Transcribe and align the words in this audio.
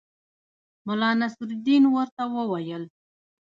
ملا 0.87 1.09
نصرالدین 1.21 1.83
ورته 1.95 2.23
وویل. 2.35 2.83